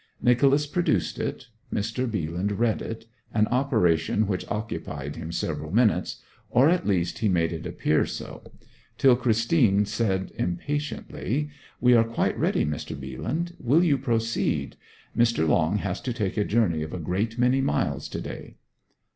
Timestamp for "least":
6.87-7.19